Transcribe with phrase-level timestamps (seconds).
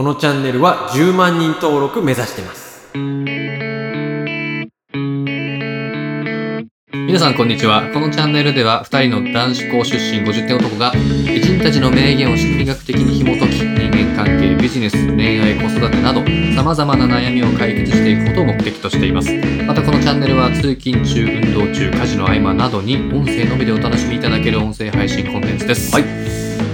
[0.00, 2.90] このチャンネルは10万人登録目指してます。
[6.94, 7.90] 皆さんこんにちは。
[7.92, 16.22] このチャンネルでは2人の男子校出身50点男が偉人たちの名言を心理学的に紐解き人間関係、ビジネス、恋愛、子育てなど
[16.56, 19.30] 様々な悩みを解決していくことを目的としています。
[19.66, 25.94] またこのチャンネルは通勤中、運動中、家事の合間などに音声のみでお楽しみいただける音声配信コンテンツです。
[25.94, 26.04] はい。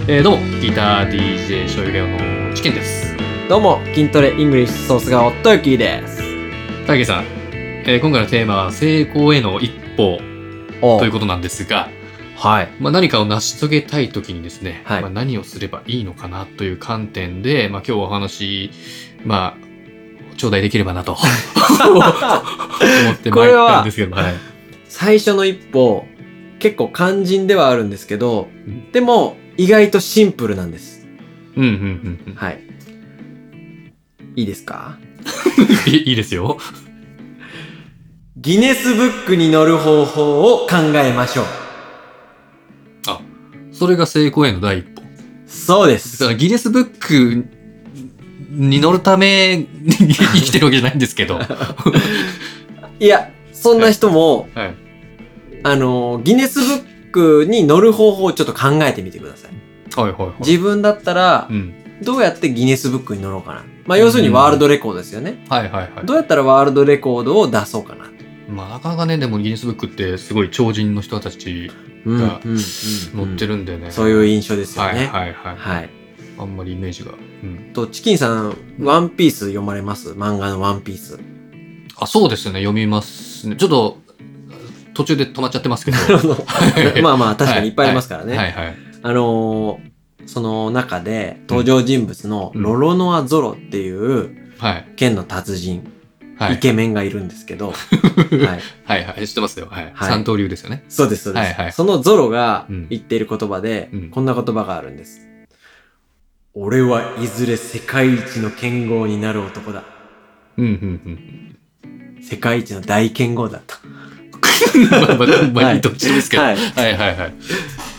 [0.07, 3.16] えー、どうも、ギター DJ 醤油レオのチキンです。
[3.49, 6.21] どうも、筋トレイングリッシュソースが夫よきです。
[6.89, 10.19] 大樹さん、えー今回のテーマは成功への一歩
[10.83, 11.89] おということなんですが、
[12.35, 12.69] はい。
[12.81, 18.73] まあ、何かを成し遂げたいときにですね、はいまあ、何をすればいいのかなという観点で、まあ、今日お話、
[19.25, 21.13] まあ、頂戴できればなと
[21.89, 24.35] 思ってまいったんですけど、はい。
[24.89, 26.05] 最初の一歩、
[26.59, 31.07] 結構肝心ではあるんですけど、うんでも、意外とシンプルなんです。
[31.57, 32.35] うんうんうんうん。
[32.35, 32.59] はい。
[34.37, 34.97] いいですか？
[35.87, 36.59] い いいですよ。
[38.37, 41.45] ギネスブックに載る方法を考えましょう。
[43.09, 43.21] あ、
[43.73, 45.03] それが成功への第一歩。
[45.47, 46.33] そうですだか。
[46.33, 47.45] らギネスブック
[48.51, 49.67] に乗るために
[50.15, 51.37] 生きてるわけじゃないんですけど。
[51.39, 51.47] は
[53.01, 54.59] いや、そんな人も、い。
[55.63, 60.01] あの、ギネスブックに載る方法をちょっと考えてみてください。
[60.01, 60.35] はいはいはい。
[60.41, 61.73] 自分だったらう、ん。
[62.03, 63.65] どうやってギネスブックに載ろうかな。
[63.87, 65.45] まあ、要するにワールドレコードですよね。
[65.49, 66.07] はいはいはい。
[66.07, 68.11] どうやったらワールドレコードを出そうかな。
[68.49, 71.71] まあ、なかなかね、でもギネスブックってすごい超人の人たち
[72.05, 72.59] うんがうんうん
[73.15, 73.91] 乗ってるんでね。
[73.91, 75.07] そういう印象ですよはいね。
[75.07, 75.57] はいはい。
[75.57, 75.91] はい。
[76.39, 77.13] あんまりイメージが。
[77.13, 77.73] うん。
[77.73, 80.11] と、チキンさん、ワンピース読まれます？
[80.11, 81.19] 漫画のワンピース。
[81.99, 82.61] あ、そうですね。
[82.61, 83.57] 読みますね。
[83.57, 83.99] ちょっと、
[84.95, 85.97] 途中で止まっちゃってますけど
[87.03, 88.37] まあまあ、確かにいっぱいありますからね。
[88.37, 88.77] はいはい。
[89.03, 89.96] あのー
[90.27, 94.87] その中で登場人物のうんロロノア・ゾロっていうはい。
[94.97, 95.93] 剣の達人、
[96.39, 96.55] はい。
[96.55, 98.61] イケメンがいるんですけど、 はい。
[98.85, 99.29] はいはい。
[99.29, 99.69] 知ってますよ。
[99.71, 99.85] はい。
[99.85, 100.85] はい三刀流ですよね。
[100.89, 101.43] そうです、そうです。
[101.45, 105.21] はいはいそのゾロがうん言っている言葉で、うんこんな言葉があるんです。
[106.55, 109.85] 俺はいずれ世界一の剣豪になる男だ。
[110.57, 111.01] うんうん
[112.17, 112.23] うん。
[112.23, 113.77] 世界一の大剣豪だった。
[114.91, 115.17] まあ
[115.53, 116.43] まあ、どっちですけど。
[116.43, 117.35] ははいいはいはい。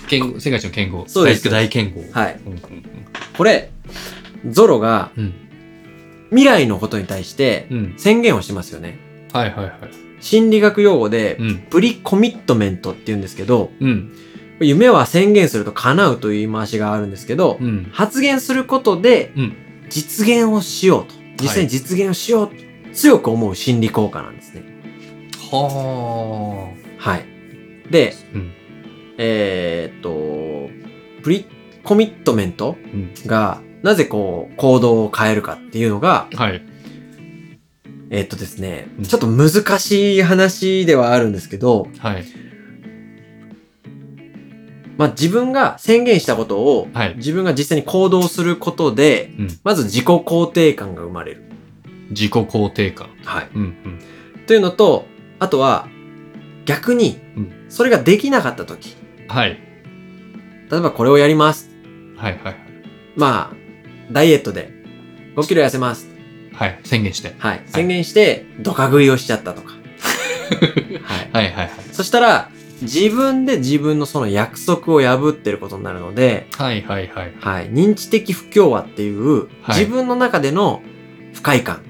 [0.07, 1.05] 剣世界一の剣豪。
[1.07, 2.03] そうです大大剣豪。
[2.11, 2.39] はい。
[2.45, 2.59] うんうん
[3.37, 3.69] これ、
[4.49, 5.33] ゾロがうん。
[6.29, 7.77] 未来のことに対してうん。
[7.77, 7.93] うん。
[7.97, 8.97] 宣言をしますよね。
[9.31, 9.75] はいはいはい。
[10.19, 11.57] 心理学用語で、うん。
[11.69, 14.11] プリコミットメントって言うんですけど、うん。
[14.59, 17.89] 夢は宣言すると叶うという言い回しがあるんですけど、うん。
[17.91, 19.55] 発言することでうん。
[19.89, 21.13] 実現をしようと。
[21.41, 22.55] 実際に実現をしようと
[22.93, 24.63] 強く思う心理効果なんですね。
[25.51, 27.25] ははい。
[27.91, 28.35] で、あ。
[28.35, 28.51] うん。
[29.17, 30.69] えーっと、
[31.23, 31.45] プリ
[31.83, 33.13] コミットメントうん。
[33.25, 36.61] がなぜこう行動を変えるかっていうのが、はい。
[38.09, 42.25] えーっとですねうん、ちょっと難しい話ではあるんですけど、はい。
[44.97, 47.15] まあ自分が宣言したことをはい。
[47.17, 49.47] 自分が実際に行動することで、うん。
[49.63, 51.43] まず自己肯定感が生まれる。
[52.09, 53.09] 自己肯定感。
[53.25, 53.49] はい。
[53.53, 53.99] うんうん。
[54.45, 55.05] というのと、
[55.39, 55.87] あとは、
[56.65, 58.95] 逆にうん、それができなかったとき、
[59.27, 59.59] はい。
[60.69, 61.69] 例えばこれをやります。
[62.17, 62.55] はいはい
[63.15, 63.55] まあ、
[64.11, 64.71] ダイエットで
[65.35, 66.07] 5キロ痩せます。
[66.53, 66.69] はい。
[66.71, 66.79] はい。
[66.83, 67.35] 宣言して。
[67.37, 67.63] はい。
[67.67, 69.73] 宣言して、ドカ食いをしちゃったとか。
[71.03, 71.29] はい。
[71.31, 71.69] はいはいはい。
[71.91, 72.49] そしたら、
[72.81, 77.33] 自分で自分のその約束を破ってることになるので、はいはいはい。
[77.39, 77.71] はい。
[77.71, 80.81] 認知的不協和っていう、はい自分の中での
[81.33, 81.81] 不快感。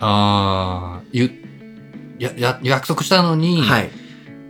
[0.00, 1.30] あー、ゆ、
[2.18, 3.90] や、や、約束したのに、はい。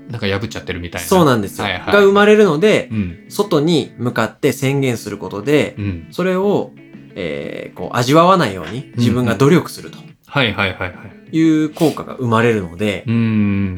[0.08, 1.06] なんか破っちゃってるみたいな。
[1.06, 1.64] そうなんですよ。
[1.64, 3.24] はいはいが生まれるので、うん。
[3.28, 6.08] 外に向かって宣言することで、うん。
[6.10, 6.72] それを、
[7.14, 10.94] えー、こう、味わわないように自分が努力するとはいはいはいは
[11.32, 11.36] い。
[11.36, 13.04] いう効果が生まれるので。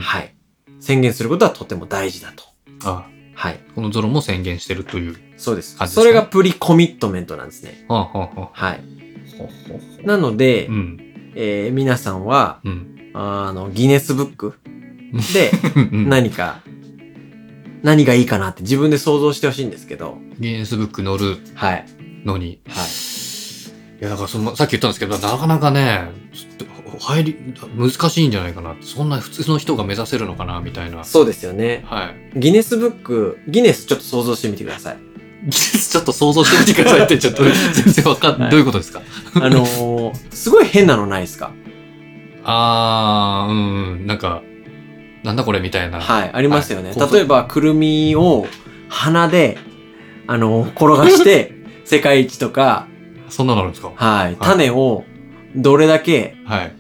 [0.00, 0.34] はい。
[0.81, 2.45] 宣言することはとても大事だと。
[2.84, 3.60] あ、はい。
[3.75, 5.16] このゾロも宣言してるという。
[5.37, 5.77] そうです。
[5.87, 7.84] それがプリコミットメントなんですね。
[7.89, 8.83] はあ、はあはい。
[10.04, 10.98] なので、うん。
[11.34, 13.10] えー皆さんは、うん。
[13.15, 14.54] あの、ギネスブック
[15.33, 16.60] でうん何か、
[17.83, 21.87] 何がいいかなって自分で想像してほしいんですけど、ギネスブック乗るはい。
[22.25, 22.60] のに。
[22.69, 22.87] はい。
[24.01, 27.37] いや、だからその、さっき言ったんですけど、なかなかね、ちょっと入り、
[27.77, 28.77] 難しいんじゃないかな。
[28.81, 31.05] そんな普通の人が目指せるのかな、みたいな。
[31.05, 31.84] そうですよね。
[31.87, 32.39] はい。
[32.41, 34.99] ギネスブック、ギネスちょっと想像してみてください。
[35.43, 38.41] ギネスちょっと想像してみてくださいって、ちょっと全然わかんない。
[38.43, 39.03] はいどういうことですか？
[39.34, 41.53] あのー、すごい変なのないですか？
[42.45, 43.59] あー、うん
[44.01, 44.43] うん、なんか、
[45.24, 46.00] なんだこれみたいな。
[46.00, 46.91] はい、ありますよね。
[46.91, 48.47] はい例えば、くるみを
[48.88, 49.59] 鼻で、
[50.26, 51.54] あの、転がして、
[51.84, 52.86] 世界一とか、
[53.28, 53.92] そんなのあるんですか？
[53.94, 54.36] はい。
[54.41, 55.04] 種を
[55.56, 56.72] どれだけはい。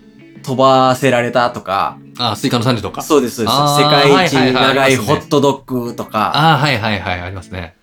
[0.42, 3.02] 飛ばせられたとか、あ、スイカの種とか？
[3.02, 3.54] そうです、そうです。
[3.54, 7.74] あー世界一はいはいはい長いありますねホットドッグとか、ああ、はいはいはい、ありますね。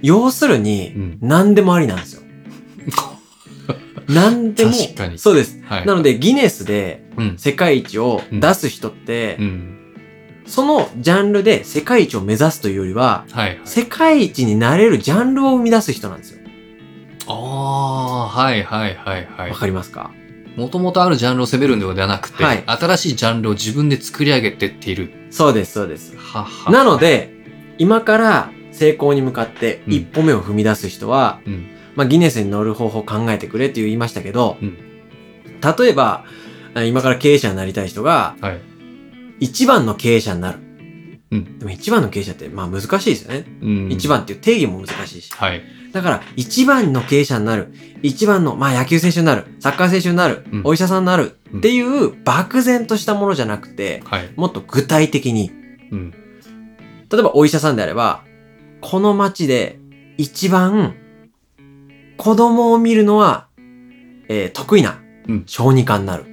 [0.00, 2.22] 要するにうん、何でもありなんですよ。
[4.08, 4.72] 何でも。
[4.72, 5.60] 確かにそうです。
[5.66, 5.86] はい。
[5.86, 7.34] なので、ギネスでうん。
[7.36, 9.74] 世界一を出す人って、うん。
[10.48, 13.60] そのジャンルで世界一を目指すというよりは、はいはい。
[13.64, 16.40] 世界一になれるジャンルを生み出す人なんですよ。
[17.28, 19.56] ああ、はいはいはいはいわ。
[19.56, 20.10] かりますか？
[20.56, 25.12] もともとあるジャンルを攻めるのではなくて、はい新しいジャンルを自分で作り上げてっている。
[25.30, 26.16] そうです、そうです。
[26.16, 26.72] はは。
[26.72, 27.30] なの、で、
[27.76, 31.66] 今から成功に向かってうん一歩目を踏み出す人は、うん。
[31.94, 34.78] まあ、ギネスに乗る方法を考えてくれって言いましたけど、うん
[35.60, 36.24] 例えば、
[36.74, 38.60] あ今から経営者になりたい人が、はい。
[39.40, 40.58] 一番の経営者になる。
[41.30, 43.44] うんでも一番の経営者って、まあ難しいですよね。
[43.60, 43.92] うん。
[43.92, 44.08] 一。
[44.08, 45.30] 番っていう定義も難しいし。
[45.32, 45.62] はい。
[45.92, 47.72] だから、一番の経営者になる。
[48.02, 49.44] 一番の、まあ野球選手になる。
[49.60, 50.44] サッカー選手になる。
[50.50, 51.36] うんお医者さんになる。
[51.56, 54.30] っていう漠然としたものじゃなくて、はい。
[54.36, 55.50] もっと具体的に。
[55.92, 56.10] うん。
[57.10, 58.24] 例えばお医者さんであれば、
[58.80, 59.78] この街で
[60.16, 60.94] 一番
[62.16, 63.48] 子供を見るのは、
[64.28, 66.24] えー得意なうん小児科になる。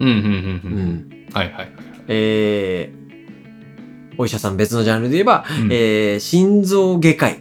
[0.00, 0.08] うん。
[0.08, 0.14] うん。
[0.14, 0.22] うん。
[0.24, 0.88] ううん。
[0.90, 1.26] ん。
[1.34, 1.72] はいはい。
[2.08, 7.38] えー、お医者さん別のジャンルで言えば、うんえー、心臓外科医。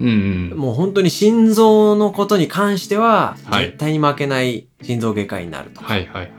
[0.00, 0.50] うん。
[0.50, 0.58] うん。
[0.58, 5.86] もう本当に心臓のことに関しては、はい絶対に負けない心臓外科医になるとか。
[5.86, 6.30] はいはいはい。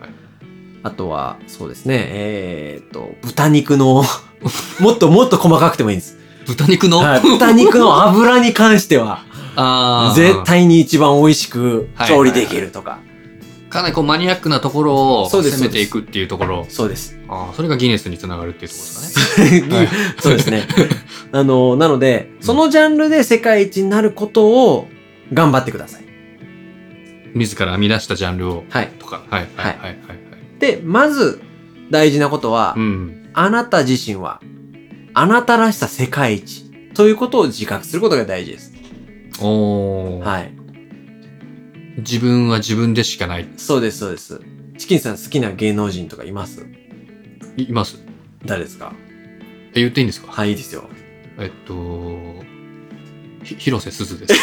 [0.84, 4.04] あとは、そうですね、えー、っと、豚肉の、
[4.80, 6.18] もっともっと細かくてもいいんです。
[6.48, 9.24] 豚肉の、はい豚肉の油に関しては。
[10.16, 10.44] 絶。
[10.44, 13.00] 対に一番美味しくはい調理できるとか。
[13.72, 16.66] かなりこうマニアックなところを攻めていくっていうところ。
[16.68, 17.18] そうです。
[17.30, 19.76] ああ、それがギネスにつながるっていうところですかね。
[19.76, 19.88] はい
[20.20, 20.68] そうですね。
[21.32, 24.88] あの、なので、そのジャンルで世界一になることを
[25.34, 26.02] 頑張ってください。
[27.34, 28.66] 自ら編み出したジャンルを。
[28.70, 28.90] はい。
[29.00, 29.24] とか。
[29.30, 30.60] はいはいはいはいはい。
[30.60, 31.42] で、まず
[31.90, 33.30] 大事なことは、うん。
[33.34, 34.42] あなた自身は、
[35.14, 38.74] あなたらしさ世界一ということを自覚することが大事です。
[39.42, 40.26] おー。
[40.26, 40.61] はい。
[41.98, 43.48] 自分は自分でしかない。
[43.58, 44.42] そうです、そうです。
[44.78, 46.66] チキンさん好きな芸能人とかいます？
[47.58, 48.00] いいます
[48.46, 48.94] 誰ですか？
[49.74, 50.32] え、言っていいんですか？
[50.32, 50.90] はい、いいですよ。
[51.38, 52.44] えっと、
[53.44, 54.34] ひ広瀬すずです。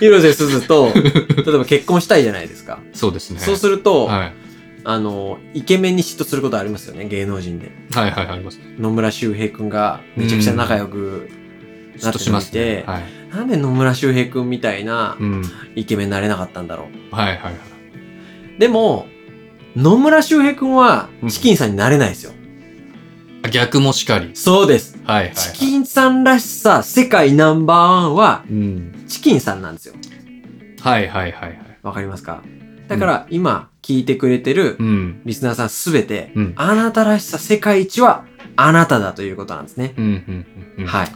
[0.00, 2.80] 広瀬すずと、 例えば結婚したいじゃないですか。
[2.92, 3.40] そうですね。
[3.40, 4.32] そうすると、はい。
[4.86, 7.72] あの、イケメンに嫉妬することありますよね、芸能人で。
[7.92, 8.64] はいはいありますね。
[8.78, 11.30] 野村周平くんがめちゃくちゃ仲良く
[11.98, 12.84] ちょっとしますね。
[12.86, 13.02] はい。
[13.34, 15.42] なんで野村周平くんみたいなうん。
[15.74, 17.54] イケメンになれなかったんだろはいはいはい。
[18.56, 18.60] う。
[18.60, 19.06] でも、
[19.76, 22.32] 野村周平くんはチキンさんになれないですよ。
[23.42, 24.30] あ逆もしかり。
[24.34, 24.98] そうです。
[25.04, 25.34] はいはい、はい。
[25.36, 29.04] チキンさんらしさ世界ナンバーワンはうん。
[29.08, 29.94] チキンさんなんですよ。
[30.80, 31.78] はいはいはいはい。
[31.82, 32.42] わかりますか？
[32.88, 35.22] だから今聞いてくれてるうん。
[35.24, 36.52] リスナーさんすべて、うん。
[36.56, 38.24] あなたらしさ世界一は
[38.56, 39.94] あなただということなんですね。
[39.98, 40.04] うん。
[40.04, 40.46] うん。
[40.78, 40.86] うん。
[40.86, 41.08] はい。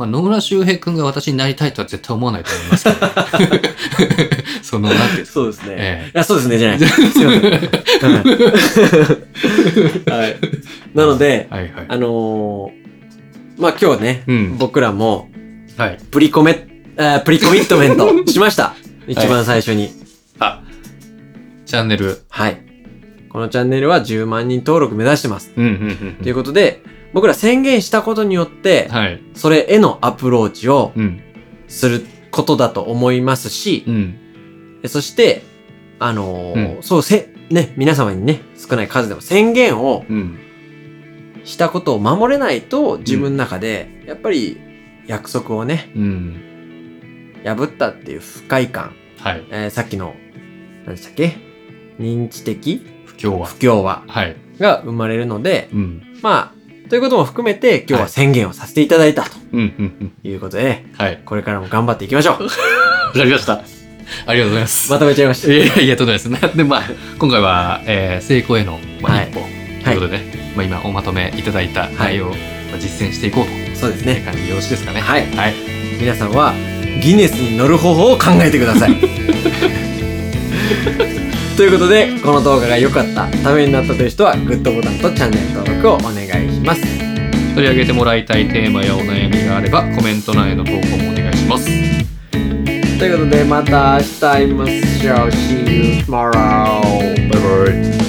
[0.00, 4.42] まあ、野村周平くんが私になりたいとは絶対思わないと思いますけど。
[4.64, 5.26] その、なんて。
[5.26, 5.74] そうですね。
[5.76, 6.78] えいや、そうですね、じゃない。
[6.78, 7.42] すいません。
[7.42, 7.48] は
[10.16, 10.20] い。
[10.20, 10.36] はい。
[10.94, 11.86] なので、はいはい。
[11.86, 15.28] あのー、まあ、今日ね、うん僕らも、
[15.76, 15.98] はい。
[16.10, 18.74] プリコメ、あープリコミットメント しました。
[19.06, 19.90] 一番最初に。
[20.38, 20.62] あ、
[21.66, 22.22] チャンネル。
[22.30, 22.62] はい。
[23.28, 25.52] このチャンネルは10万人登録目指してます。
[25.54, 25.74] うん、うん、う
[26.12, 26.16] ん。
[26.22, 29.22] ということで、僕ら宣言したことによって、はい。
[29.34, 31.20] それへのアプローチをうん。
[31.68, 34.80] することだと思いますし、うん。
[34.82, 35.42] でそして、
[35.98, 40.38] あのーうそうせ、ね、皆様にね、少ない数でも宣言をうん。
[41.44, 44.58] したことを守れないと、自分の中で、やっぱり
[45.06, 47.34] 約束をね、うん。
[47.44, 49.44] 破ったっていう不快感、はい。
[49.50, 50.14] えーさっきの、
[50.86, 51.36] 何でしたっけ？
[51.98, 52.82] 認知的？
[53.06, 53.46] 不協和。
[53.46, 54.36] 不協和はい。
[54.58, 56.02] が生まれるので、うん。
[56.22, 56.59] まあ、
[56.90, 60.12] ということも含めて今日は宣言をさせていただいたとうん、うん、うん。
[60.24, 61.20] いうことで、はい。
[61.24, 62.42] これからも頑張っていきましょう。
[62.46, 62.48] わ
[63.12, 63.62] かりました。
[64.26, 64.90] ありがとうございます。
[64.90, 65.52] まとめちゃいました。
[65.52, 66.42] いやいやいや、とんでもないです。
[66.42, 66.82] なで、まあ、
[67.16, 69.40] 今回は、えー成功への、まあ、はい一歩、
[69.84, 70.24] ということでね、
[70.56, 72.34] まあ、今おまとめいただいた内容を、ま
[72.74, 74.14] あ実践していこうとそうですね。
[74.14, 75.00] いう感じでよろしいですかね。
[75.00, 75.54] はいはい。
[76.00, 76.52] 皆さんは
[77.00, 78.96] ギネスに乗る方法を考えてください。
[81.60, 86.80] ということで、この動画が良かった、ためになったという人は、グッドボタンとチャンネル登録をお願いします。
[87.54, 91.66] 取り上げてもらいたいテーマやお悩みがあれば、コメント欄への投稿もお願いします。
[92.98, 95.28] ということで、また明日会いましょう。
[95.28, 96.32] See you tomorrow.
[96.32, 97.99] バイバイ。